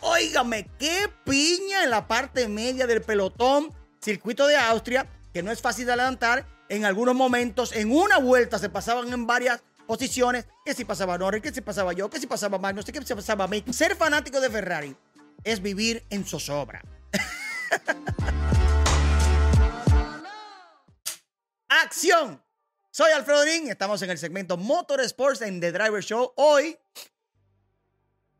Óigame, 0.00 0.68
qué 0.78 1.10
piña 1.24 1.84
en 1.84 1.90
la 1.90 2.06
parte 2.06 2.48
media 2.48 2.86
del 2.86 3.02
pelotón. 3.02 3.72
Circuito 4.00 4.46
de 4.46 4.56
Austria, 4.56 5.06
que 5.32 5.42
no 5.42 5.50
es 5.50 5.60
fácil 5.60 5.86
de 5.86 5.92
adelantar. 5.92 6.46
En 6.68 6.84
algunos 6.84 7.14
momentos, 7.14 7.72
en 7.72 7.90
una 7.90 8.18
vuelta, 8.18 8.58
se 8.58 8.68
pasaban 8.68 9.12
en 9.12 9.26
varias 9.26 9.62
posiciones. 9.86 10.46
Que 10.64 10.74
si 10.74 10.84
pasaba 10.84 11.16
Norris, 11.18 11.42
que 11.42 11.52
si 11.52 11.60
pasaba 11.60 11.92
yo, 11.92 12.10
que 12.10 12.20
si 12.20 12.26
pasaba 12.26 12.58
Magnus, 12.58 12.84
que 12.84 13.02
si 13.02 13.14
pasaba 13.14 13.44
a 13.44 13.48
mí. 13.48 13.64
Ser 13.72 13.96
fanático 13.96 14.40
de 14.40 14.50
Ferrari 14.50 14.96
es 15.44 15.62
vivir 15.62 16.04
en 16.10 16.24
zozobra. 16.24 16.82
¡Acción! 21.68 22.42
Soy 22.90 23.12
Alfredo 23.12 23.44
Ring, 23.44 23.68
estamos 23.68 24.00
en 24.02 24.10
el 24.10 24.18
segmento 24.18 24.56
Motorsports 24.56 25.42
en 25.42 25.60
The 25.60 25.70
Driver 25.72 26.02
Show. 26.02 26.32
Hoy 26.36 26.78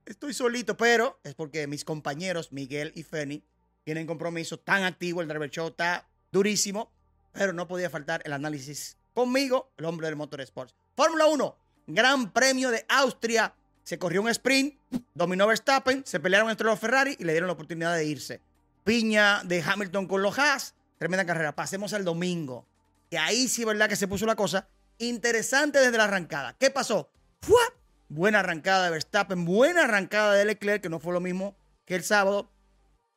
estoy 0.06 0.32
solito, 0.32 0.76
pero 0.76 1.20
es 1.24 1.34
porque 1.34 1.66
mis 1.66 1.84
compañeros 1.84 2.52
Miguel 2.52 2.92
y 2.94 3.02
Feni 3.02 3.44
tienen 3.84 4.06
compromiso 4.06 4.58
tan 4.58 4.84
activo, 4.84 5.20
el 5.20 5.28
Driver 5.28 5.50
Show 5.50 5.68
está 5.68 6.08
durísimo, 6.32 6.90
pero 7.32 7.52
no 7.52 7.68
podía 7.68 7.90
faltar 7.90 8.22
el 8.24 8.32
análisis 8.32 8.96
conmigo, 9.14 9.72
el 9.76 9.84
hombre 9.84 10.06
del 10.06 10.16
Motorsports. 10.16 10.74
Fórmula 10.96 11.26
1, 11.26 11.56
Gran 11.88 12.32
Premio 12.32 12.70
de 12.70 12.84
Austria. 12.88 13.54
Se 13.82 13.98
corrió 13.98 14.22
un 14.22 14.28
sprint, 14.28 14.74
dominó 15.14 15.46
Verstappen, 15.46 16.04
se 16.04 16.18
pelearon 16.18 16.50
entre 16.50 16.66
los 16.66 16.78
Ferrari 16.78 17.16
y 17.18 17.24
le 17.24 17.32
dieron 17.32 17.46
la 17.46 17.52
oportunidad 17.52 17.94
de 17.94 18.04
irse. 18.04 18.40
Piña 18.82 19.42
de 19.44 19.62
Hamilton 19.62 20.06
con 20.06 20.22
los 20.22 20.38
Haas, 20.38 20.74
tremenda 20.98 21.24
carrera. 21.24 21.54
Pasemos 21.54 21.92
al 21.92 22.04
domingo. 22.04 22.66
Y 23.10 23.16
ahí 23.16 23.46
sí, 23.46 23.64
¿verdad? 23.64 23.88
Que 23.88 23.96
se 23.96 24.08
puso 24.08 24.26
la 24.26 24.34
cosa 24.34 24.68
interesante 24.98 25.78
desde 25.78 25.96
la 25.96 26.04
arrancada. 26.04 26.56
¿Qué 26.58 26.70
pasó? 26.70 27.10
Buena 28.08 28.40
arrancada 28.40 28.84
de 28.84 28.90
Verstappen, 28.90 29.44
buena 29.44 29.84
arrancada 29.84 30.34
de 30.34 30.44
Leclerc, 30.44 30.80
que 30.80 30.88
no 30.88 31.00
fue 31.00 31.12
lo 31.12 31.20
mismo 31.20 31.56
que 31.84 31.96
el 31.96 32.04
sábado. 32.04 32.48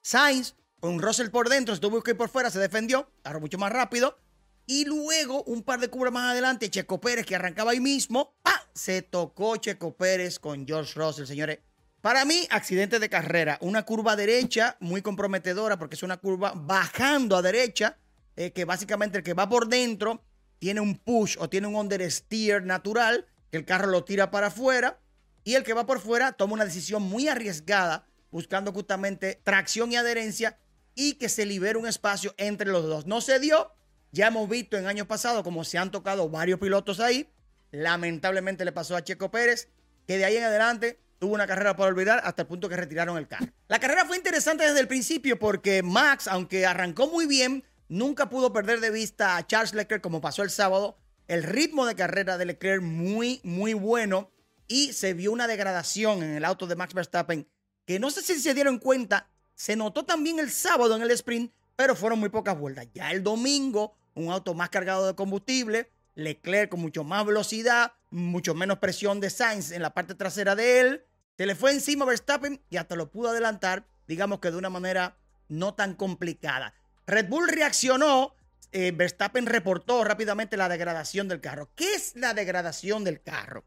Sainz, 0.02 0.56
con 0.80 1.00
Russell 1.00 1.30
por 1.30 1.48
dentro, 1.48 1.76
se 1.76 1.82
tuvo 1.82 2.02
que 2.02 2.12
ir 2.12 2.18
por 2.18 2.30
fuera, 2.30 2.50
se 2.50 2.58
defendió, 2.58 3.08
agarró 3.24 3.40
mucho 3.40 3.60
más 3.60 3.72
rápido. 3.72 4.18
Y 4.66 4.86
luego, 4.86 5.44
un 5.44 5.62
par 5.62 5.80
de 5.80 5.90
curvas 5.90 6.14
más 6.14 6.32
adelante, 6.32 6.70
Checo 6.70 7.00
Pérez, 7.00 7.26
que 7.26 7.36
arrancaba 7.36 7.72
ahí 7.72 7.80
mismo, 7.80 8.34
¡ah! 8.46 8.64
se 8.74 9.04
tocó 9.04 9.58
Checo 9.58 9.96
Pérez 9.96 10.40
con 10.40 10.66
George 10.66 10.94
Russell, 10.96 11.26
señores. 11.26 11.60
Para 12.02 12.26
mí, 12.26 12.48
accidente 12.50 12.98
de 12.98 13.10
carrera. 13.10 13.58
Una 13.62 13.84
curva 13.84 14.16
derecha 14.16 14.78
muy 14.80 15.02
comprometedora 15.02 15.78
porque 15.78 15.96
es 15.96 16.04
una 16.04 16.18
curva 16.18 16.54
bajando 16.56 17.36
a 17.36 17.42
derecha, 17.42 17.98
eh, 18.36 18.52
que 18.52 18.66
básicamente 18.66 19.20
el 19.20 19.24
que 19.24 19.34
va 19.34 19.50
por 19.50 19.68
dentro 19.68 20.24
tiene 20.58 20.82
un 20.82 20.98
push 20.98 21.38
o 21.40 21.50
tiene 21.50 21.68
un 21.68 21.76
understeer 21.76 22.64
natural 22.64 23.28
que 23.52 23.58
el 23.58 23.66
carro 23.66 23.88
lo 23.88 24.04
tira 24.04 24.32
para 24.32 24.48
afuera 24.48 25.00
y 25.44 25.56
el 25.56 25.64
que 25.64 25.74
va 25.74 25.86
por 25.86 26.00
fuera 26.00 26.34
toma 26.34 26.54
una 26.54 26.66
decisión 26.66 27.04
muy 27.04 27.28
arriesgada 27.28 28.06
buscando 28.32 28.72
justamente 28.72 29.40
tracción 29.44 29.92
y 29.92 29.96
adherencia 29.96 30.58
y 30.96 31.14
que 31.14 31.30
se 31.30 31.46
libere 31.46 31.80
un 31.80 31.88
espacio 31.88 32.34
entre 32.38 32.70
los 32.70 32.84
dos. 32.84 33.06
No 33.06 33.22
se 33.22 33.40
dio, 33.40 33.72
ya 34.12 34.28
hemos 34.28 34.50
visto 34.50 34.78
en 34.78 34.88
años 34.88 35.08
pasados 35.08 35.44
como 35.44 35.64
se 35.64 35.78
han 35.78 35.92
tocado 35.92 36.30
varios 36.30 36.60
pilotos 36.60 37.00
ahí. 37.00 37.30
Lamentablemente 37.72 38.66
le 38.66 38.72
pasó 38.72 38.96
a 38.96 39.04
Checo 39.04 39.32
Pérez, 39.32 39.70
que 40.08 40.18
de 40.18 40.26
ahí 40.26 40.38
en 40.38 40.44
adelante 40.44 41.00
tuvo 41.20 41.34
una 41.34 41.48
carrera 41.48 41.76
por 41.76 41.88
olvidar 41.88 42.22
hasta 42.24 42.44
el 42.44 42.48
punto 42.48 42.70
que 42.70 42.76
retiraron 42.76 43.18
el 43.18 43.28
carro. 43.28 43.48
La 43.68 43.80
carrera 43.80 44.06
fue 44.06 44.18
interesante 44.18 44.64
desde 44.64 44.80
el 44.80 44.88
principio 44.88 45.38
porque 45.38 45.84
Max, 45.84 46.28
aunque 46.28 46.66
arrancó 46.66 47.08
muy 47.08 47.26
bien, 47.26 47.64
nunca 47.88 48.30
pudo 48.30 48.52
perder 48.54 48.80
de 48.80 48.90
vista 48.90 49.38
a 49.38 49.46
Charles 49.46 49.74
Leclerc 49.74 50.02
como 50.02 50.22
pasó 50.22 50.44
el 50.44 50.50
sábado 50.50 50.98
el 51.30 51.44
ritmo 51.44 51.86
de 51.86 51.96
carrera 51.96 52.40
de 52.40 52.46
Leclerc 52.46 52.82
muy, 52.82 53.40
muy 53.44 53.76
bueno 53.76 54.32
y 54.68 54.94
se 54.94 55.14
vio 55.14 55.32
una 55.32 55.46
degradación 55.48 56.24
en 56.24 56.32
el 56.32 56.44
auto 56.44 56.66
de 56.66 56.76
Max 56.76 56.96
Verstappen 56.96 57.48
que 57.86 58.00
no 58.00 58.10
sé 58.10 58.24
si 58.24 58.40
se 58.40 58.56
dieron 58.56 58.80
cuenta, 58.80 59.30
se 59.54 59.76
notó 59.76 60.06
también 60.06 60.40
el 60.40 60.50
sábado 60.50 60.96
en 60.96 61.04
el 61.04 61.12
sprint, 61.12 61.54
pero 61.76 61.96
fueron 61.96 62.20
muy 62.20 62.30
pocas 62.30 62.58
vueltas. 62.58 62.88
Ya 62.96 63.12
el 63.12 63.24
domingo, 63.24 63.96
un 64.16 64.32
auto 64.32 64.56
más 64.56 64.70
cargado 64.70 65.06
de 65.06 65.14
combustible, 65.14 65.92
Leclerc 66.16 66.72
con 66.72 66.82
mucho 66.82 67.04
más 67.04 67.24
velocidad, 67.26 67.94
mucho 68.10 68.56
menos 68.56 68.80
presión 68.80 69.20
de 69.20 69.30
Sainz 69.30 69.72
en 69.72 69.84
la 69.84 69.94
parte 69.94 70.16
trasera 70.16 70.56
de 70.56 70.80
él, 70.80 71.06
se 71.38 71.46
le 71.46 71.54
fue 71.54 71.72
encima 71.72 72.06
Verstappen 72.06 72.60
y 72.72 72.78
hasta 72.78 72.96
lo 72.96 73.12
pudo 73.12 73.30
adelantar, 73.30 73.86
digamos 74.08 74.40
que 74.40 74.50
de 74.50 74.58
una 74.58 74.72
manera 74.72 75.20
no 75.48 75.76
tan 75.76 75.94
complicada. 75.94 76.74
Red 77.06 77.30
Bull 77.30 77.48
reaccionó 77.48 78.34
eh, 78.72 78.92
Verstappen 78.96 79.46
reportó 79.46 80.04
rápidamente 80.04 80.58
la 80.58 80.70
degradación 80.70 81.28
del 81.28 81.42
carro. 81.42 81.70
¿Qué 81.76 81.96
es 81.96 82.16
la 82.16 82.34
degradación 82.34 83.04
del 83.04 83.22
carro? 83.22 83.66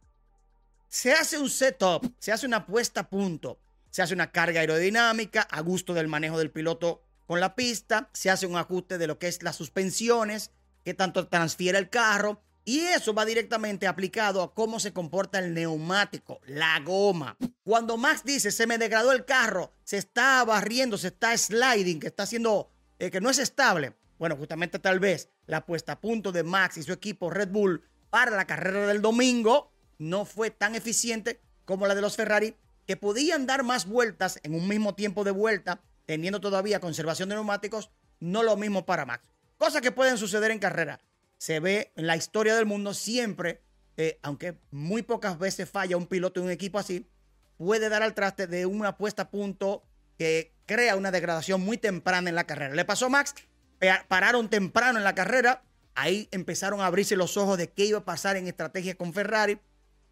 Se 0.89 1.13
hace 1.13 1.39
un 1.39 1.49
setup, 1.49 2.15
se 2.19 2.33
hace 2.33 2.47
una 2.47 2.67
puesta 2.67 3.01
a 3.01 3.09
punto, 3.09 3.59
se 3.91 4.03
hace 4.03 4.15
una 4.15 4.31
carga 4.31 4.61
aerodinámica 4.61 5.43
a 5.43 5.61
gusto 5.61 5.95
del 5.95 6.09
manejo 6.09 6.39
del 6.39 6.51
piloto 6.51 7.03
con 7.27 7.41
la 7.41 7.55
pista, 7.55 8.11
se 8.13 8.31
hace 8.31 8.47
un 8.47 8.57
ajuste 8.57 8.99
de 8.99 9.07
lo 9.07 9.19
que 9.19 9.29
es 9.29 9.43
las 9.43 9.57
suspensiones, 9.57 10.51
que 10.85 10.95
tanto 10.95 11.29
transfiere 11.29 11.79
el 11.79 11.89
carro, 11.89 12.43
y 12.65 12.81
eso 12.81 13.13
va 13.15 13.25
directamente 13.25 13.87
aplicado 13.87 14.43
a 14.43 14.55
cómo 14.55 14.79
se 14.79 14.93
comporta 14.93 15.39
el 15.39 15.53
neumático, 15.55 16.41
la 16.47 16.79
goma. 16.81 17.37
Cuando 17.65 17.97
Max 17.97 18.23
dice, 18.25 18.51
se 18.51 18.67
me 18.67 18.79
degradó 18.79 19.13
el 19.13 19.25
carro, 19.25 19.73
se 19.83 19.99
está 19.99 20.45
barriendo, 20.45 20.97
se 20.97 21.09
está 21.09 21.37
sliding, 21.37 21.99
que 21.99 22.09
está 22.09 22.23
haciendo, 22.23 22.71
eh, 22.99 23.11
que 23.11 23.21
no 23.21 23.31
es 23.31 23.39
estable, 23.39 23.97
bueno, 24.23 24.37
justamente 24.37 24.79
tal 24.79 25.01
vez 25.01 25.31
la 25.47 25.67
puesta 25.67 25.95
a 25.95 26.01
punto 26.01 26.31
de 26.31 26.45
Max 26.45 26.77
y 26.77 26.85
su 26.85 26.93
equipo 26.93 27.29
Red 27.29 27.49
Bull 27.49 27.83
para 28.09 28.31
la 28.31 28.47
carrera 28.47 28.87
del 28.87 29.03
domingo 29.03 29.73
no 29.99 30.25
fue 30.25 30.53
tan 30.53 30.77
eficiente 30.77 31.41
como 31.65 31.89
la 31.89 31.97
de 31.97 32.03
los 32.03 32.15
Ferrari, 32.15 32.55
que 32.87 32.97
podían 32.97 33.47
dar 33.47 33.65
más 33.65 33.85
vueltas 33.85 34.39
en 34.45 34.55
un 34.55 34.69
mismo 34.69 34.95
tiempo 34.95 35.25
de 35.25 35.33
vuelta, 35.33 35.81
teniendo 36.07 36.41
todavía 36.41 36.79
conservación 36.79 37.31
de 37.31 37.35
neumáticos, 37.35 37.91
no 38.21 38.45
lo 38.45 38.57
mismo 38.57 38.87
para 38.87 39.05
Max. 39.05 39.29
Cosas 39.59 39.81
que 39.83 39.91
pueden 39.91 40.17
suceder 40.17 40.53
en 40.53 40.61
carrera. 40.61 41.01
Se 41.37 41.59
ve 41.59 41.93
en 41.97 42.07
la 42.07 42.15
historia 42.15 42.55
del 42.55 42.65
mundo 42.67 42.95
siempre, 42.95 43.61
eh, 43.97 44.21
aunque 44.23 44.57
muy 44.71 45.03
pocas 45.03 45.37
veces 45.37 45.69
falla 45.69 45.97
un 45.97 46.07
piloto 46.07 46.39
de 46.39 46.47
un 46.47 46.53
equipo 46.53 46.79
así, 46.79 47.11
puede 47.57 47.89
dar 47.89 48.05
al 48.05 48.15
traste 48.15 48.47
de 48.47 48.67
una 48.67 48.97
puesta 48.97 49.23
a 49.23 49.31
punto 49.31 49.83
que 50.17 50.55
crea 50.65 50.95
una 50.95 51.11
degradación 51.11 51.61
muy 51.61 51.77
temprana 51.77 52.29
en 52.29 52.37
la 52.37 52.45
carrera. 52.45 52.77
Le 52.77 52.85
pasó 52.85 53.07
a 53.07 53.09
Max 53.09 53.35
pararon 54.09 54.49
temprano 54.49 54.99
en 54.99 55.05
la 55.05 55.15
carrera. 55.15 55.63
Ahí 55.95 56.29
empezaron 56.31 56.81
a 56.81 56.87
abrirse 56.87 57.17
los 57.17 57.37
ojos 57.37 57.59
de 57.59 57.69
qué 57.71 57.85
iba 57.85 57.99
a 57.99 58.05
pasar 58.05 58.37
en 58.37 58.47
estrategia 58.47 58.95
con 58.95 59.13
Ferrari. 59.13 59.61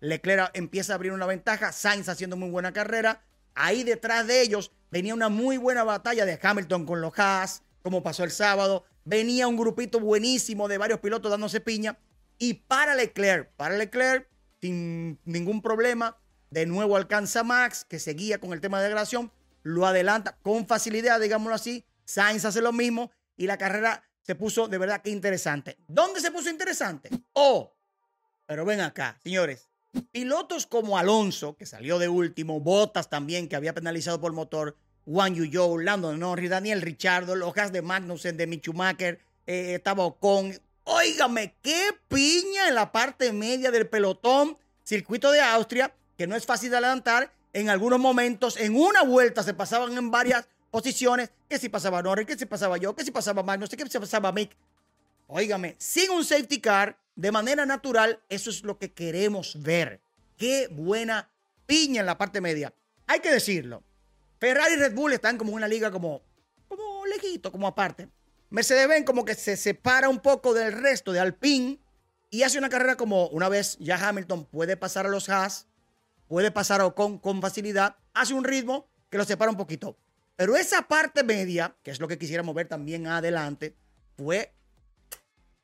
Leclerc 0.01 0.51
empieza 0.55 0.93
a 0.93 0.97
abrir 0.97 1.13
una 1.13 1.27
ventaja. 1.27 1.73
Sainz 1.73 2.09
haciendo 2.09 2.37
muy 2.37 2.51
buena 2.51 2.73
carrera. 2.73 3.23
Ahí 3.55 3.83
detrás 3.85 4.27
de 4.27 4.43
ellos 4.43 4.73
venía 4.91 5.15
una 5.15 5.29
muy 5.29 5.57
buena 5.57 5.85
batalla 5.85 6.25
de 6.25 6.39
Hamilton 6.41 6.87
con 6.87 7.01
los 7.01 7.19
Haas, 7.19 7.63
como 7.83 8.03
pasó 8.03 8.25
el 8.25 8.31
sábado. 8.31 8.85
Venía 9.05 9.49
un 9.49 9.57
grupito 9.57 10.01
buenísimo 10.01 10.69
de 10.69 10.79
varios 10.79 11.01
pilotos 11.01 11.31
dándose 11.31 11.61
piña. 11.61 11.99
Y 12.39 12.55
para 12.55 12.95
Leclerc, 12.95 13.51
para 13.57 13.77
Leclerc, 13.77 14.29
sin 14.61 15.19
ningún 15.25 15.63
problema, 15.63 16.17
de 16.51 16.67
nuevo 16.67 16.97
alcanza 16.97 17.43
Max, 17.43 17.85
que 17.89 17.99
seguía 17.99 18.39
con 18.39 18.53
el 18.53 18.61
tema 18.61 18.79
de 18.79 18.85
degradación, 18.85 19.31
lo 19.63 19.87
adelanta 19.87 20.39
con 20.43 20.67
facilidad, 20.67 21.21
digámoslo 21.21 21.55
así. 21.55 21.85
Sainz 22.05 22.45
hace 22.45 22.61
lo 22.61 22.73
mismo 22.73 23.11
y 23.41 23.47
la 23.47 23.57
carrera 23.57 24.05
se 24.21 24.35
puso 24.35 24.69
de 24.69 24.77
verdad 24.77 25.01
que 25.01 25.09
interesante. 25.09 25.79
¿Dónde 25.89 26.21
se 26.21 26.31
puso 26.31 26.51
interesante? 26.51 27.09
Oh, 27.33 27.75
pero 28.45 28.67
ven 28.67 28.83
acá, 28.83 29.19
señores. 29.23 29.71
Pilotos 30.13 30.67
como 30.67 30.99
Alonso, 30.99 31.57
que 31.57 31.65
salió 31.65 31.99
de 31.99 32.11
último, 32.11 32.61
Bottas 32.61 33.09
también, 33.09 33.49
que 33.49 33.57
había 33.57 33.73
penalizado 33.73 34.21
por 34.21 34.35
motor, 34.35 34.77
Juan 35.07 35.35
Yu 35.35 35.79
Lando 35.79 36.15
Norris, 36.15 36.51
Daniel 36.51 36.83
Richardo, 36.83 37.35
Lojas 37.35 37.73
de 37.73 37.81
Magnussen, 37.81 38.37
de 38.37 38.47
Michumacher, 38.47 39.21
eh, 39.47 39.77
estaba. 39.77 40.15
Óigame, 40.85 41.57
qué 41.63 41.97
piña 42.09 42.69
en 42.69 42.75
la 42.75 42.93
parte 42.93 43.33
media 43.33 43.71
del 43.71 43.89
pelotón. 43.89 44.59
Circuito 44.85 45.33
de 45.33 45.41
Austria, 45.41 45.95
que 46.19 46.27
no 46.27 46.37
es 46.37 46.45
fácil 46.45 46.69
de 46.69 46.77
adelantar. 46.77 47.33
En 47.55 47.71
algunos 47.71 47.99
momentos, 47.99 48.59
en 48.59 48.77
una 48.77 49.03
vuelta, 49.03 49.43
se 49.43 49.55
pasaban 49.55 49.97
en 49.97 50.11
varias 50.11 50.47
posiciones, 50.71 51.31
que 51.49 51.59
si 51.59 51.69
pasaba 51.69 52.03
Norris, 52.03 52.27
que 52.27 52.39
si 52.39 52.47
pasaba 52.47 52.77
yo, 52.79 52.95
que 52.95 53.05
si 53.05 53.11
pasaba 53.11 53.43
Magnus, 53.43 53.71
que 53.71 53.87
si 53.89 53.99
pasaba 53.99 54.33
Mick. 54.33 54.57
Óigame, 55.27 55.77
sin 55.79 56.11
un 56.11 56.25
safety 56.25 56.61
car, 56.61 56.99
de 57.15 57.31
manera 57.31 57.67
natural, 57.67 58.21
eso 58.29 58.51
es 58.51 58.65
lo 58.65 58.79
que 58.79 58.93
queremos 58.93 59.63
ver. 59.63 60.01
Qué 60.37 60.69
buena 60.71 61.31
piña 61.67 62.01
en 62.01 62.07
la 62.07 62.19
parte 62.19 62.41
media. 62.41 62.73
Hay 63.07 63.21
que 63.21 63.31
decirlo. 63.31 63.83
Ferrari 64.39 64.75
y 64.75 64.77
Red 64.77 64.95
Bull 64.95 65.13
están 65.13 65.37
como 65.37 65.51
en 65.51 65.57
una 65.57 65.69
liga 65.69 65.91
como, 65.91 66.23
como 66.67 67.05
lejito, 67.07 67.53
como 67.53 67.67
aparte. 67.67 68.09
Mercedes-Benz 68.49 69.05
como 69.05 69.25
que 69.25 69.35
se 69.35 69.57
separa 69.57 70.09
un 70.09 70.19
poco 70.19 70.55
del 70.55 70.73
resto 70.73 71.13
de 71.13 71.21
Alpine 71.21 71.79
y 72.31 72.43
hace 72.43 72.59
una 72.59 72.69
carrera 72.69 72.97
como 72.97 73.29
una 73.29 73.49
vez 73.49 73.77
ya 73.79 74.09
Hamilton 74.09 74.47
puede 74.47 74.77
pasar 74.77 75.07
a 75.07 75.11
los 75.11 75.29
Haas, 75.29 75.67
puede 76.27 76.51
pasar 76.51 76.81
a 76.81 76.87
Ocon 76.87 77.19
con 77.19 77.41
facilidad, 77.41 77.97
hace 78.15 78.35
un 78.35 78.45
ritmo 78.45 78.89
que 79.11 79.19
lo 79.19 79.25
separa 79.25 79.51
un 79.51 79.57
poquito. 79.57 79.97
Pero 80.41 80.57
esa 80.57 80.89
parte 80.89 81.23
media, 81.23 81.77
que 81.83 81.91
es 81.91 82.01
lo 82.01 82.09
que 82.09 82.17
quisiéramos 82.17 82.55
ver 82.55 82.67
también 82.67 83.07
adelante, 83.07 83.77
fue 84.17 84.55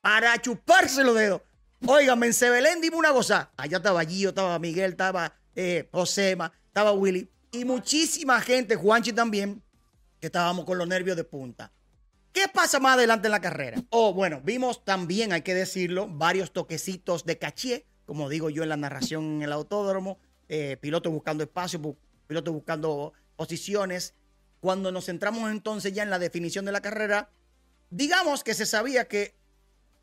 para 0.02 0.36
chuparse 0.36 1.02
los 1.02 1.14
dedos. 1.14 1.40
Óigame, 1.86 2.26
en 2.26 2.34
Sebelén 2.34 2.82
dime 2.82 2.98
una 2.98 3.10
cosa. 3.10 3.50
Allá 3.56 3.78
estaba 3.78 4.04
Gio, 4.04 4.28
estaba 4.28 4.58
Miguel, 4.58 4.90
estaba 4.90 5.32
eh, 5.54 5.88
Josema, 5.90 6.52
estaba 6.66 6.92
Willy. 6.92 7.26
y 7.52 7.64
muchísima 7.64 8.38
gente, 8.42 8.76
Juanchi 8.76 9.14
también, 9.14 9.62
que 10.20 10.26
estábamos 10.26 10.66
con 10.66 10.76
los 10.76 10.86
nervios 10.86 11.16
de 11.16 11.24
punta. 11.24 11.72
¿Qué 12.30 12.44
pasa 12.52 12.78
más 12.78 12.98
adelante 12.98 13.28
en 13.28 13.32
la 13.32 13.40
carrera? 13.40 13.82
Oh, 13.88 14.12
bueno, 14.12 14.42
vimos 14.44 14.84
también, 14.84 15.32
hay 15.32 15.40
que 15.40 15.54
decirlo, 15.54 16.06
varios 16.06 16.52
toquecitos 16.52 17.24
de 17.24 17.38
caché, 17.38 17.86
como 18.04 18.28
digo 18.28 18.50
yo 18.50 18.62
en 18.62 18.68
la 18.68 18.76
narración 18.76 19.36
en 19.36 19.42
el 19.44 19.52
autódromo, 19.52 20.18
eh, 20.50 20.76
piloto 20.78 21.10
buscando 21.10 21.42
espacio, 21.42 21.96
piloto 22.26 22.52
buscando 22.52 23.14
posiciones. 23.36 24.12
Cuando 24.60 24.92
nos 24.92 25.06
centramos 25.06 25.50
entonces 25.50 25.92
ya 25.92 26.02
en 26.02 26.10
la 26.10 26.18
definición 26.18 26.64
de 26.64 26.72
la 26.72 26.80
carrera, 26.80 27.30
digamos 27.90 28.42
que 28.42 28.54
se 28.54 28.66
sabía 28.66 29.08
que 29.08 29.34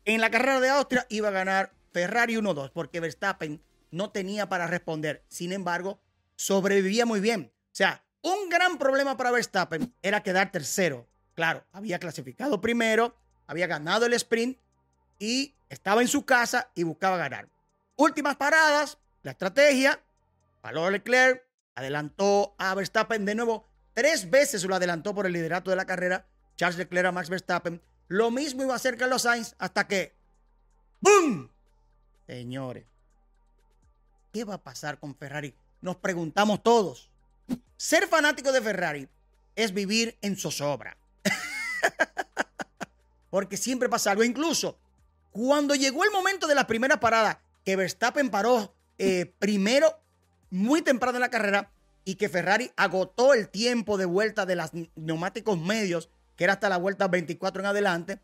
en 0.04 0.20
la 0.20 0.30
carrera 0.30 0.60
de 0.60 0.70
Austria 0.70 1.06
iba 1.08 1.28
a 1.28 1.32
ganar 1.32 1.72
Ferrari 1.92 2.34
1-2, 2.36 2.70
porque 2.72 3.00
Verstappen 3.00 3.62
no 3.90 4.10
tenía 4.10 4.48
para 4.48 4.66
responder. 4.66 5.24
Sin 5.28 5.52
embargo, 5.52 6.00
sobrevivía 6.36 7.06
muy 7.06 7.20
bien. 7.20 7.52
O 7.54 7.76
sea, 7.76 8.04
un 8.22 8.48
gran 8.48 8.78
problema 8.78 9.16
para 9.16 9.30
Verstappen 9.30 9.94
era 10.02 10.22
quedar 10.22 10.50
tercero. 10.50 11.08
Claro, 11.34 11.64
había 11.72 11.98
clasificado 11.98 12.60
primero, 12.60 13.16
había 13.46 13.66
ganado 13.66 14.06
el 14.06 14.14
sprint 14.14 14.58
y 15.18 15.54
estaba 15.68 16.02
en 16.02 16.08
su 16.08 16.24
casa 16.24 16.70
y 16.74 16.82
buscaba 16.82 17.16
ganar. 17.16 17.48
Últimas 17.96 18.36
paradas, 18.36 18.98
la 19.22 19.32
estrategia, 19.32 20.00
Valor 20.62 20.92
Leclerc 20.92 21.44
adelantó 21.74 22.54
a 22.58 22.74
Verstappen 22.74 23.24
de 23.24 23.34
nuevo. 23.34 23.68
Tres 23.94 24.28
veces 24.28 24.64
lo 24.64 24.74
adelantó 24.74 25.14
por 25.14 25.26
el 25.26 25.32
liderato 25.32 25.70
de 25.70 25.76
la 25.76 25.86
carrera. 25.86 26.26
Charles 26.56 26.78
Leclerc 26.78 27.06
a 27.06 27.12
Max 27.12 27.28
Verstappen. 27.30 27.80
Lo 28.08 28.30
mismo 28.30 28.62
iba 28.62 28.74
a 28.74 28.76
hacer 28.76 28.96
Carlos 28.96 29.22
Sainz 29.22 29.54
hasta 29.58 29.86
que 29.86 30.14
¡Bum! 31.00 31.48
Señores, 32.26 32.86
¿qué 34.32 34.44
va 34.44 34.54
a 34.54 34.62
pasar 34.62 34.98
con 34.98 35.14
Ferrari? 35.14 35.54
Nos 35.82 35.96
preguntamos 35.96 36.62
todos. 36.62 37.10
Ser 37.76 38.08
fanático 38.08 38.52
de 38.52 38.62
Ferrari 38.62 39.08
es 39.54 39.74
vivir 39.74 40.16
en 40.22 40.36
zozobra. 40.36 40.96
Porque 43.30 43.58
siempre 43.58 43.90
pasa 43.90 44.12
algo. 44.12 44.24
Incluso 44.24 44.78
cuando 45.30 45.74
llegó 45.74 46.04
el 46.04 46.10
momento 46.10 46.46
de 46.46 46.54
la 46.54 46.66
primera 46.66 46.98
parada, 47.00 47.42
que 47.64 47.76
Verstappen 47.76 48.30
paró 48.30 48.74
eh, 48.96 49.34
primero 49.38 50.00
muy 50.48 50.80
temprano 50.80 51.18
en 51.18 51.22
la 51.22 51.30
carrera 51.30 51.70
y 52.04 52.16
que 52.16 52.28
Ferrari 52.28 52.70
agotó 52.76 53.34
el 53.34 53.48
tiempo 53.48 53.96
de 53.96 54.04
vuelta 54.04 54.46
de 54.46 54.56
los 54.56 54.70
neumáticos 54.94 55.58
medios, 55.58 56.10
que 56.36 56.44
era 56.44 56.54
hasta 56.54 56.68
la 56.68 56.76
vuelta 56.76 57.08
24 57.08 57.60
en 57.60 57.66
adelante. 57.66 58.20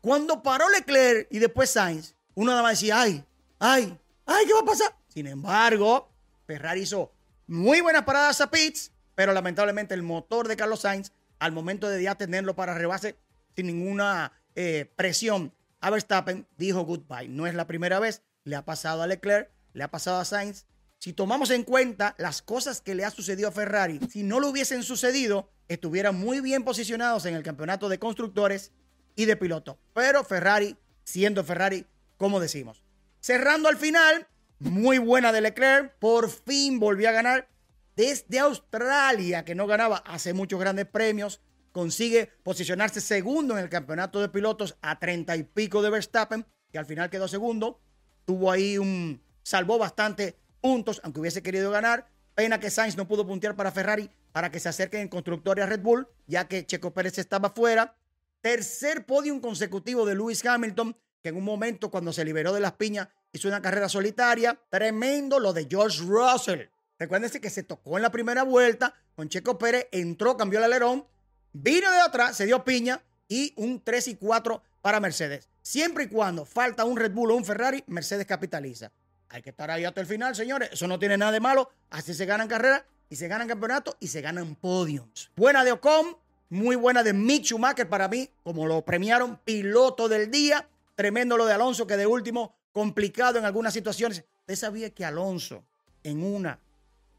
Cuando 0.00 0.42
paró 0.42 0.68
Leclerc 0.68 1.28
y 1.30 1.38
después 1.38 1.70
Sainz, 1.70 2.14
uno 2.34 2.50
nada 2.52 2.62
más 2.62 2.80
decía, 2.80 3.00
ay, 3.00 3.24
ay, 3.58 3.98
ay, 4.26 4.46
¿qué 4.46 4.52
va 4.52 4.60
a 4.60 4.64
pasar? 4.64 4.96
Sin 5.08 5.26
embargo, 5.26 6.10
Ferrari 6.46 6.82
hizo 6.82 7.12
muy 7.46 7.80
buenas 7.80 8.04
paradas 8.04 8.40
a 8.40 8.50
pits, 8.50 8.92
pero 9.14 9.32
lamentablemente 9.32 9.94
el 9.94 10.02
motor 10.02 10.48
de 10.48 10.56
Carlos 10.56 10.80
Sainz, 10.80 11.12
al 11.38 11.52
momento 11.52 11.88
de 11.88 12.02
ya 12.02 12.14
tenerlo 12.14 12.54
para 12.54 12.74
rebase 12.74 13.16
sin 13.54 13.66
ninguna 13.66 14.32
eh, 14.54 14.90
presión 14.96 15.52
a 15.80 15.90
Verstappen, 15.90 16.46
dijo 16.56 16.84
goodbye. 16.84 17.28
No 17.28 17.46
es 17.46 17.54
la 17.54 17.66
primera 17.66 17.98
vez, 17.98 18.22
le 18.44 18.56
ha 18.56 18.64
pasado 18.64 19.02
a 19.02 19.06
Leclerc, 19.06 19.50
le 19.72 19.84
ha 19.84 19.90
pasado 19.90 20.18
a 20.18 20.24
Sainz 20.24 20.66
si 21.00 21.14
tomamos 21.14 21.50
en 21.50 21.64
cuenta 21.64 22.14
las 22.18 22.42
cosas 22.42 22.82
que 22.82 22.94
le 22.94 23.06
ha 23.06 23.10
sucedido 23.10 23.48
a 23.48 23.52
Ferrari, 23.52 23.98
si 24.12 24.22
no 24.22 24.38
lo 24.38 24.48
hubiesen 24.48 24.82
sucedido, 24.82 25.50
estuvieran 25.66 26.14
muy 26.14 26.42
bien 26.42 26.62
posicionados 26.62 27.24
en 27.24 27.34
el 27.34 27.42
campeonato 27.42 27.88
de 27.88 27.98
constructores 27.98 28.72
y 29.16 29.24
de 29.24 29.34
piloto. 29.36 29.78
Pero 29.94 30.24
Ferrari, 30.24 30.76
siendo 31.02 31.42
Ferrari, 31.42 31.86
como 32.18 32.38
decimos. 32.38 32.84
Cerrando 33.18 33.70
al 33.70 33.78
final, 33.78 34.28
muy 34.58 34.98
buena 34.98 35.32
de 35.32 35.40
Leclerc, 35.40 35.96
por 35.98 36.28
fin 36.28 36.78
volvió 36.78 37.08
a 37.08 37.12
ganar 37.12 37.48
desde 37.96 38.38
Australia, 38.38 39.46
que 39.46 39.54
no 39.54 39.66
ganaba 39.66 39.98
hace 40.06 40.34
muchos 40.34 40.60
grandes 40.60 40.84
premios. 40.84 41.40
Consigue 41.72 42.30
posicionarse 42.42 43.00
segundo 43.00 43.56
en 43.56 43.64
el 43.64 43.70
campeonato 43.70 44.20
de 44.20 44.28
pilotos 44.28 44.76
a 44.82 44.98
treinta 44.98 45.34
y 45.34 45.44
pico 45.44 45.80
de 45.80 45.88
Verstappen, 45.88 46.44
que 46.70 46.78
al 46.78 46.84
final 46.84 47.08
quedó 47.08 47.26
segundo. 47.26 47.80
Tuvo 48.26 48.50
ahí 48.50 48.76
un. 48.76 49.22
salvó 49.42 49.78
bastante 49.78 50.39
puntos, 50.60 51.00
aunque 51.04 51.20
hubiese 51.20 51.42
querido 51.42 51.70
ganar. 51.70 52.08
Pena 52.34 52.60
que 52.60 52.70
Sainz 52.70 52.96
no 52.96 53.08
pudo 53.08 53.26
puntear 53.26 53.56
para 53.56 53.72
Ferrari 53.72 54.10
para 54.32 54.50
que 54.50 54.60
se 54.60 54.68
acerquen 54.68 55.02
en 55.02 55.08
constructoria 55.08 55.64
a 55.64 55.66
Red 55.66 55.80
Bull, 55.80 56.08
ya 56.26 56.46
que 56.46 56.64
Checo 56.64 56.92
Pérez 56.92 57.18
estaba 57.18 57.50
fuera. 57.50 57.96
Tercer 58.40 59.04
podium 59.04 59.40
consecutivo 59.40 60.06
de 60.06 60.14
Lewis 60.14 60.44
Hamilton, 60.44 60.96
que 61.22 61.30
en 61.30 61.36
un 61.36 61.44
momento 61.44 61.90
cuando 61.90 62.12
se 62.12 62.24
liberó 62.24 62.52
de 62.52 62.60
las 62.60 62.72
piñas 62.72 63.08
hizo 63.32 63.48
una 63.48 63.60
carrera 63.60 63.88
solitaria. 63.88 64.58
Tremendo 64.70 65.38
lo 65.38 65.52
de 65.52 65.66
George 65.68 66.02
Russell. 66.02 66.68
Recuérdense 66.98 67.40
que 67.40 67.50
se 67.50 67.62
tocó 67.62 67.96
en 67.96 68.02
la 68.02 68.10
primera 68.10 68.42
vuelta 68.42 68.94
con 69.16 69.28
Checo 69.28 69.58
Pérez, 69.58 69.88
entró, 69.90 70.36
cambió 70.36 70.58
el 70.58 70.66
alerón, 70.66 71.06
vino 71.52 71.90
de 71.90 72.00
atrás, 72.00 72.36
se 72.36 72.46
dio 72.46 72.64
piña 72.64 73.02
y 73.28 73.52
un 73.56 73.82
3 73.82 74.08
y 74.08 74.16
4 74.16 74.62
para 74.82 75.00
Mercedes. 75.00 75.48
Siempre 75.62 76.04
y 76.04 76.08
cuando 76.08 76.44
falta 76.44 76.84
un 76.84 76.96
Red 76.96 77.12
Bull 77.12 77.30
o 77.32 77.36
un 77.36 77.44
Ferrari, 77.44 77.84
Mercedes 77.86 78.26
capitaliza. 78.26 78.92
Hay 79.30 79.42
que 79.42 79.50
estar 79.50 79.70
ahí 79.70 79.84
hasta 79.84 80.00
el 80.00 80.08
final, 80.08 80.34
señores. 80.34 80.70
Eso 80.72 80.88
no 80.88 80.98
tiene 80.98 81.16
nada 81.16 81.30
de 81.30 81.38
malo. 81.38 81.70
Así 81.88 82.14
se 82.14 82.26
ganan 82.26 82.48
carreras 82.48 82.82
y 83.08 83.14
se 83.14 83.28
ganan 83.28 83.46
campeonatos 83.46 83.96
y 84.00 84.08
se 84.08 84.20
ganan 84.20 84.56
podiums. 84.56 85.30
Buena 85.36 85.64
de 85.64 85.70
Ocon, 85.70 86.16
muy 86.48 86.74
buena 86.74 87.04
de 87.04 87.12
Mick 87.12 87.44
Schumacher 87.44 87.88
para 87.88 88.08
mí, 88.08 88.28
como 88.42 88.66
lo 88.66 88.84
premiaron, 88.84 89.38
piloto 89.44 90.08
del 90.08 90.32
día. 90.32 90.68
Tremendo 90.96 91.36
lo 91.36 91.46
de 91.46 91.54
Alonso, 91.54 91.86
que 91.86 91.96
de 91.96 92.08
último, 92.08 92.56
complicado 92.72 93.38
en 93.38 93.44
algunas 93.44 93.72
situaciones. 93.72 94.24
Usted 94.40 94.56
sabía 94.56 94.90
que 94.90 95.04
Alonso, 95.04 95.64
en 96.02 96.24
una, 96.24 96.58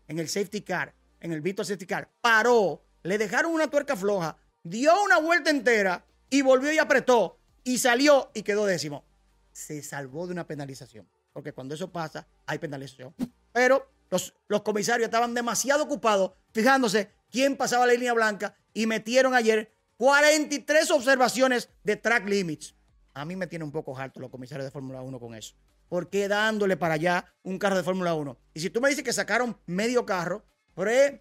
en 0.10 0.20
el 0.20 0.28
safety 0.28 0.62
car, 0.62 0.94
en 1.22 1.32
el 1.32 1.40
Vito 1.40 1.64
Safety 1.64 1.86
Car, 1.86 2.10
paró, 2.20 2.84
le 3.04 3.18
dejaron 3.18 3.54
una 3.54 3.70
tuerca 3.70 3.96
floja, 3.96 4.36
dio 4.64 5.02
una 5.02 5.18
vuelta 5.20 5.50
entera 5.50 6.04
y 6.30 6.42
volvió 6.42 6.74
y 6.74 6.78
apretó 6.78 7.38
y 7.64 7.78
salió 7.78 8.32
y 8.34 8.44
quedó 8.44 8.66
décimo. 8.66 9.06
Se 9.54 9.82
salvó 9.82 10.28
de 10.28 10.34
una 10.34 10.46
penalización 10.46 11.08
porque 11.34 11.54
cuando 11.54 11.76
eso 11.76 11.92
pasa 11.92 12.28
hay 12.46 12.60
penalización. 12.60 13.14
Pero 13.52 13.90
los, 14.10 14.34
los 14.48 14.62
comisarios 14.62 15.06
estaban 15.06 15.34
demasiado 15.34 15.84
ocupados 15.84 16.32
fijándose 16.54 17.12
quién 17.30 17.56
pasaba 17.56 17.86
la 17.88 17.94
línea 17.94 18.14
blanca 18.14 18.56
y 18.74 18.86
metieron 18.88 19.34
ayer 19.34 19.72
43 19.98 20.92
observaciones 20.92 21.70
de 21.84 21.96
track 21.96 22.28
limits. 22.28 22.76
A 23.14 23.26
mí 23.26 23.36
me 23.36 23.48
tiene 23.48 23.66
un 23.66 23.72
poco 23.72 23.98
harto 23.98 24.20
los 24.20 24.30
comisarios 24.30 24.66
de 24.66 24.72
Fórmula 24.72 25.02
1 25.02 25.20
con 25.20 25.36
eso. 25.36 25.56
¿Por 25.90 26.10
qué 26.10 26.28
dándole 26.28 26.78
para 26.78 26.94
allá 26.94 27.26
un 27.44 27.60
carro 27.60 27.76
de 27.76 27.84
Fórmula 27.84 28.14
1? 28.14 28.38
Y 28.54 28.62
si 28.62 28.70
tú 28.70 28.80
me 28.80 28.90
dices 28.90 29.04
que 29.04 29.12
sacaron 29.12 29.58
medio 29.66 30.06
carro, 30.06 30.46
pero 30.74 31.20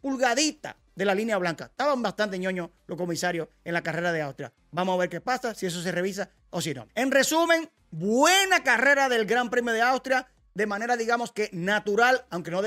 pulgadita 0.00 0.76
de 0.94 1.04
la 1.04 1.14
línea 1.14 1.38
blanca. 1.38 1.64
Estaban 1.66 2.02
bastante 2.02 2.38
ñoños 2.38 2.70
los 2.86 2.98
comisarios 2.98 3.48
en 3.64 3.72
la 3.72 3.82
carrera 3.82 4.12
de 4.12 4.22
Austria. 4.22 4.52
Vamos 4.70 4.94
a 4.94 4.98
ver 4.98 5.08
qué 5.08 5.20
pasa, 5.20 5.54
si 5.54 5.66
eso 5.66 5.80
se 5.80 5.92
revisa 5.92 6.30
o 6.50 6.60
si 6.60 6.74
no. 6.74 6.86
En 6.94 7.10
resumen, 7.10 7.70
buena 7.90 8.62
carrera 8.62 9.08
del 9.08 9.26
Gran 9.26 9.50
Premio 9.50 9.72
de 9.72 9.82
Austria, 9.82 10.28
de 10.54 10.66
manera, 10.66 10.96
digamos 10.96 11.32
que 11.32 11.48
natural, 11.52 12.26
aunque 12.30 12.50
no, 12.50 12.62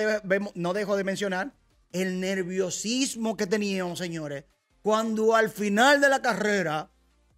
no 0.56 0.74
dejo 0.74 0.96
de 0.96 1.03
mencionar 1.03 1.53
el 1.92 2.20
nerviosismo 2.20 3.38
que 3.38 3.48
teníamos, 3.48 4.00
señores, 4.00 4.46
cuando 4.82 5.36
al 5.36 5.50
final 5.50 6.01
de 6.01 6.10
la 6.10 6.22
carrera 6.22 6.89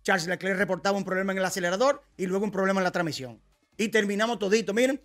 Charles 0.04 0.28
Leclerc 0.28 0.58
reportaba 0.58 0.98
un 0.98 1.04
problema 1.04 1.32
en 1.32 1.40
el 1.40 1.46
acelerador 1.46 2.04
y 2.16 2.28
luego 2.28 2.46
un 2.46 2.52
problema 2.52 2.80
en 2.80 2.84
la 2.84 2.92
transmisión. 2.92 3.42
Y 3.76 3.90
terminamos 3.90 4.40
todito, 4.40 4.74
miren, 4.74 5.02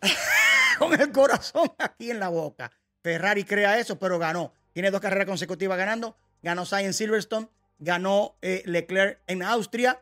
con 0.78 0.98
el 0.98 1.12
corazón 1.12 1.70
aquí 1.78 2.10
en 2.10 2.20
la 2.20 2.28
boca. 2.28 2.70
Ferrari 3.02 3.44
crea 3.44 3.78
eso, 3.78 3.98
pero 3.98 4.18
ganó. 4.18 4.54
Tiene 4.72 4.90
dos 4.90 5.00
carreras 5.00 5.26
consecutivas 5.26 5.76
ganando. 5.76 6.16
Ganó 6.42 6.64
Sainz 6.64 6.86
en 6.86 6.94
Silverstone, 6.94 7.48
ganó 7.78 8.36
eh, 8.40 8.62
Leclerc 8.66 9.20
en 9.26 9.42
Austria. 9.42 10.00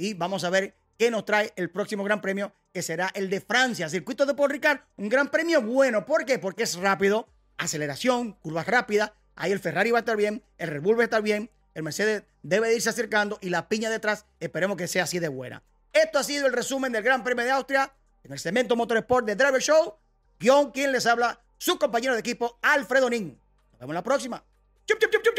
Y 0.00 0.14
vamos 0.14 0.44
a 0.44 0.50
ver 0.50 0.74
qué 0.96 1.10
nos 1.10 1.26
trae 1.26 1.52
el 1.56 1.68
próximo 1.68 2.02
Gran 2.04 2.22
Premio, 2.22 2.54
que 2.72 2.80
será 2.80 3.10
el 3.14 3.28
de 3.28 3.42
Francia. 3.42 3.86
Circuito 3.90 4.24
de 4.24 4.32
Paul 4.32 4.48
Ricard, 4.48 4.80
un 4.96 5.10
Gran 5.10 5.28
Premio 5.28 5.60
bueno. 5.60 6.06
¿Por 6.06 6.24
qué? 6.24 6.38
Porque 6.38 6.62
es 6.62 6.76
rápido, 6.76 7.28
aceleración, 7.58 8.32
curvas 8.32 8.66
rápidas. 8.66 9.12
Ahí 9.36 9.52
el 9.52 9.60
Ferrari 9.60 9.90
va 9.90 9.98
a 9.98 10.00
estar 10.00 10.16
bien, 10.16 10.42
el 10.56 10.68
Red 10.68 10.80
Bull 10.80 10.96
va 10.96 11.02
a 11.02 11.04
estar 11.04 11.20
bien, 11.20 11.50
el 11.74 11.82
Mercedes 11.82 12.22
debe 12.42 12.74
irse 12.74 12.88
acercando 12.88 13.38
y 13.42 13.50
la 13.50 13.68
piña 13.68 13.90
detrás, 13.90 14.24
esperemos 14.40 14.78
que 14.78 14.88
sea 14.88 15.02
así 15.02 15.18
de 15.18 15.28
buena. 15.28 15.62
Esto 15.92 16.18
ha 16.18 16.24
sido 16.24 16.46
el 16.46 16.54
resumen 16.54 16.92
del 16.92 17.02
Gran 17.02 17.22
Premio 17.22 17.44
de 17.44 17.50
Austria 17.50 17.92
en 18.24 18.32
el 18.32 18.38
Cemento 18.38 18.76
Motorsport 18.76 19.26
de 19.26 19.36
Driver 19.36 19.60
Show. 19.60 19.96
Guión, 20.38 20.70
quien 20.70 20.92
les 20.92 21.04
habla, 21.04 21.42
su 21.58 21.78
compañero 21.78 22.14
de 22.14 22.20
equipo, 22.20 22.58
Alfredo 22.62 23.10
Nin. 23.10 23.38
Nos 23.72 23.80
vemos 23.80 23.94
la 23.94 24.02
próxima. 24.02 24.42
¡Chup, 24.86 24.98
chup, 24.98 25.12
chup! 25.12 25.29